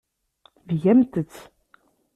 [0.67, 1.35] Tgamt-tt!